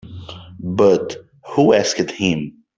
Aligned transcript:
But 0.59 1.15
who 1.45 1.73
asked 1.73 2.09
him? 2.09 2.63